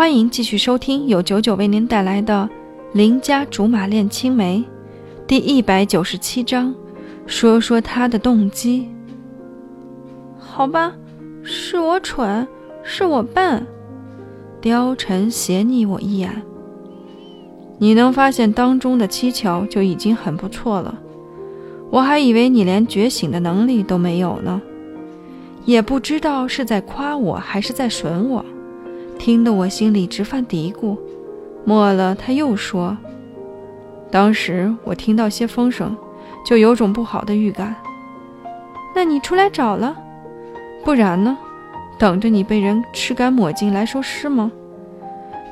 [0.00, 2.48] 欢迎继续收听由九九为您带来的
[2.96, 4.56] 《邻家竹马恋青梅》
[5.26, 6.74] 第一百九十七章，
[7.26, 8.88] 说说他的动机。
[10.38, 10.94] 好吧，
[11.42, 12.48] 是我蠢，
[12.82, 13.62] 是我笨。
[14.62, 16.30] 貂蝉斜睨我一眼，
[17.78, 20.98] 你能发现当中的蹊跷就已经很不错了。
[21.90, 24.62] 我还以为你连觉醒的能力都没有呢，
[25.66, 28.42] 也不知道是在夸我还是在损我。
[29.20, 30.96] 听得我心里直犯嘀咕，
[31.66, 32.96] 末了他又说
[34.10, 35.94] ：“当时我听到些风声，
[36.42, 37.76] 就有种不好的预感。
[38.94, 39.94] 那你出来找了？
[40.82, 41.36] 不然呢？
[41.98, 44.50] 等着你被人吃干抹净来收尸吗？”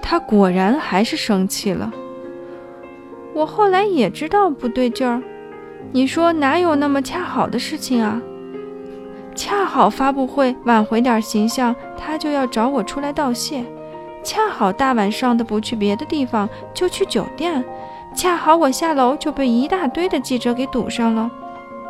[0.00, 1.92] 他果然还是生气了。
[3.34, 5.22] 我后来也知道不对劲儿，
[5.92, 8.22] 你说哪有那么恰好的事情啊？
[9.38, 13.64] 恰好发布会挽回点形象，他就要找我出来道谢。
[14.24, 17.64] 恰好大晚上的不去别的地方，就去酒店。
[18.16, 21.30] 恰好我下楼就被一大堆的记者给堵上了。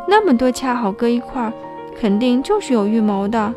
[0.07, 1.51] 那么多恰好搁一块儿，
[1.99, 3.51] 肯定就是有预谋的。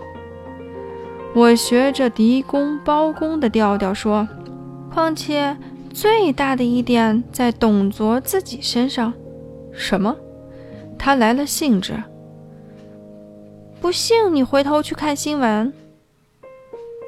[1.34, 4.27] 我学着狄公包公的调调说，
[4.91, 5.55] 况且
[5.92, 9.12] 最大的一点在董卓自己身上。
[9.70, 10.16] 什么？
[10.98, 12.03] 他来了兴致。
[13.83, 15.72] 不信你回头去看新闻，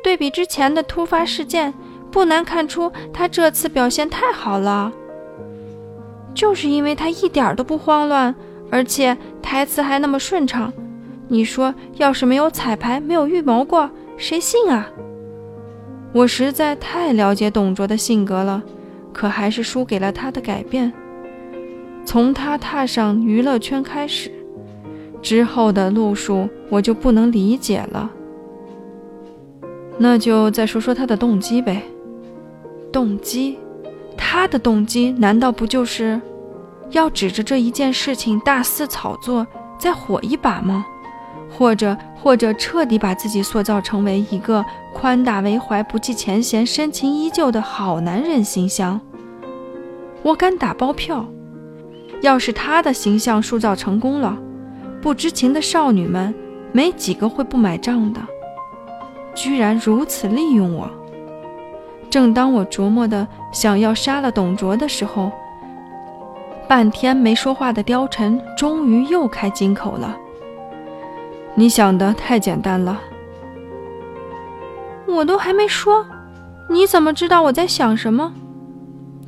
[0.02, 1.72] 对比之前的突发事件，
[2.10, 4.92] 不难看出他这次表现太好了。
[6.34, 8.34] 就是因为他一点都不慌乱，
[8.72, 10.72] 而且台词还那么顺畅。
[11.28, 14.90] 你说要是没有彩排，没有预谋过，谁信啊？
[16.12, 18.60] 我实在太了解董卓的性格了，
[19.12, 20.92] 可还是输给了他的改变。
[22.04, 24.43] 从他踏上娱乐圈开始。
[25.24, 28.10] 之后的路数我就不能理解了，
[29.98, 31.82] 那就再说说他的动机呗。
[32.92, 33.58] 动机，
[34.18, 36.20] 他的动机难道不就是
[36.90, 39.46] 要指着这一件事情大肆炒作，
[39.78, 40.84] 再火一把吗？
[41.50, 44.62] 或者，或者彻底把自己塑造成为一个
[44.92, 49.00] 宽大为怀、不计前嫌、深情依旧的好男人形象？
[50.22, 51.24] 我敢打包票，
[52.20, 54.38] 要是他的形象塑造成功了。
[55.04, 56.34] 不知情的少女们，
[56.72, 58.22] 没几个会不买账的。
[59.34, 60.90] 居然如此利用我！
[62.08, 65.30] 正当我琢磨的想要杀了董卓的时候，
[66.66, 70.16] 半天没说话的貂蝉终于又开金口了
[71.54, 72.98] ：“你想的太简单了。”
[75.06, 76.06] 我都还没说，
[76.70, 78.32] 你怎么知道我在想什么？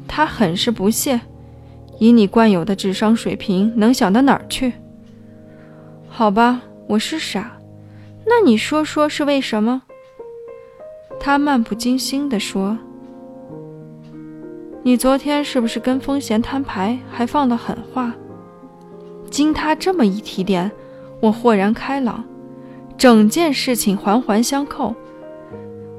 [0.08, 1.20] 他很是不屑
[2.00, 4.72] ：“以你惯有的智商水平，能想到哪儿去？”
[6.18, 7.58] 好吧，我是傻，
[8.24, 9.82] 那你说说是为什么？
[11.20, 12.78] 他漫不经心地说
[14.82, 18.14] ：“你昨天是不是跟风贤摊牌，还放了狠话？”
[19.28, 20.72] 经他这么一提点，
[21.20, 22.24] 我豁然开朗，
[22.96, 24.94] 整件事情环环相扣。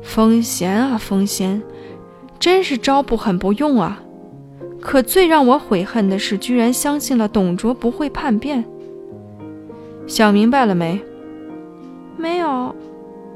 [0.01, 1.61] 风贤啊，风贤，
[2.39, 4.01] 真是招不狠不用啊！
[4.81, 8.66] 可最让我悔恨的是，居然相信了董卓不会叛变。
[10.07, 11.00] 想明白了没？
[12.16, 12.73] 没有，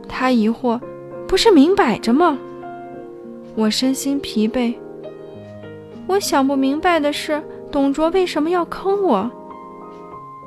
[0.07, 0.79] 他疑惑，
[1.27, 2.37] 不是明摆着吗？
[3.55, 4.73] 我身心疲惫。
[6.07, 9.29] 我想不明白的是，董卓为什么要坑我？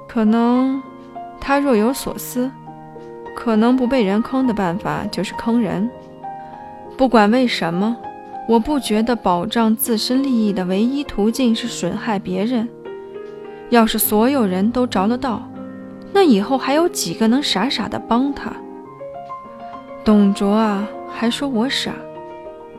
[0.09, 0.83] 可能
[1.39, 2.51] 他若有所思，
[3.37, 5.89] 可能不被人坑的办法就是坑人。
[6.97, 7.95] 不管为什么，
[8.49, 12.67] 我不觉得保障自身利益的唯一途径是损害别人。
[13.71, 15.43] 要是所有人都着了道，
[16.15, 18.53] 那以后还有几个能傻傻的帮他？
[20.05, 21.93] 董卓啊，还说我傻，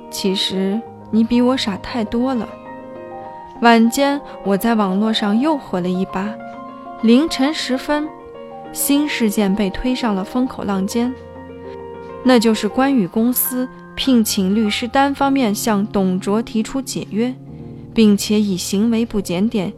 [0.09, 0.79] 其实
[1.12, 2.47] 你比我傻太多了。
[3.62, 6.34] 晚间我在网络上又火了一把，
[7.01, 8.07] 凌晨时分，
[8.72, 11.13] 新事件被推上了风口浪尖，
[12.23, 17.35] 那就是关羽公司聘请律师单方面向董卓提出解约，
[17.93, 19.73] 并且以行为不检点。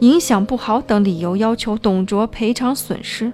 [0.00, 3.32] 影响不好等理由要求董卓赔偿损失。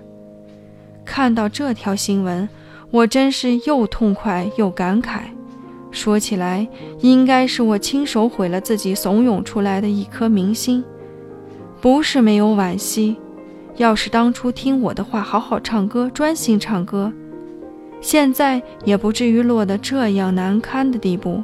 [1.04, 2.48] 看到这条新闻，
[2.90, 5.20] 我真是又痛快又感慨。
[5.92, 6.66] 说起来，
[7.00, 10.84] 应该是我亲手毁了自己怂恿出来的一颗明星。
[11.80, 13.16] 不是没有惋惜，
[13.76, 17.12] 要是当初听我的话，好好唱歌，专心唱歌，
[18.00, 21.42] 现在也不至于落得这样难堪的地步。